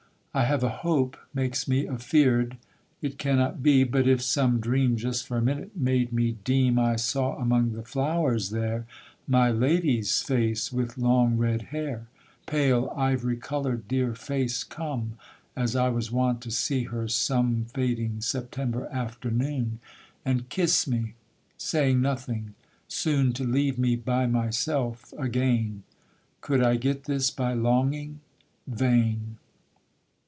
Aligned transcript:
I 0.33 0.45
have 0.45 0.63
a 0.63 0.69
hope 0.69 1.17
makes 1.33 1.67
me 1.67 1.85
afeard: 1.85 2.55
It 3.01 3.17
cannot 3.17 3.61
be, 3.61 3.83
but 3.83 4.07
if 4.07 4.21
some 4.21 4.61
dream 4.61 4.95
Just 4.95 5.27
for 5.27 5.35
a 5.35 5.41
minute 5.41 5.75
made 5.75 6.13
me 6.13 6.37
deem 6.45 6.79
I 6.79 6.95
saw 6.95 7.35
among 7.35 7.73
the 7.73 7.83
flowers 7.83 8.49
there 8.49 8.85
My 9.27 9.51
lady's 9.51 10.21
face 10.21 10.71
with 10.71 10.97
long 10.97 11.35
red 11.37 11.63
hair, 11.63 12.07
Pale, 12.45 12.93
ivory 12.95 13.35
colour'd 13.35 13.89
dear 13.89 14.15
face 14.15 14.63
come, 14.63 15.17
As 15.53 15.75
I 15.75 15.89
was 15.89 16.13
wont 16.13 16.39
to 16.43 16.51
see 16.51 16.83
her 16.85 17.09
some 17.09 17.65
Fading 17.65 18.21
September 18.21 18.87
afternoon, 18.89 19.79
And 20.23 20.47
kiss 20.47 20.87
me, 20.87 21.15
saying 21.57 21.99
nothing, 22.01 22.53
soon 22.87 23.33
To 23.33 23.43
leave 23.43 23.77
me 23.77 23.97
by 23.97 24.27
myself 24.27 25.13
again; 25.17 25.83
Could 26.39 26.63
I 26.63 26.77
get 26.77 27.03
this 27.03 27.31
by 27.31 27.53
longing? 27.53 28.21
vain! 28.65 29.35